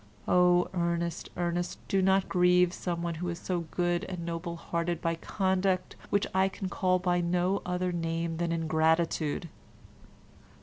[0.27, 5.13] Oh, Ernest, Ernest, do not grieve one who is so good and noble hearted by
[5.13, 9.47] conduct which I can call by no other name than ingratitude."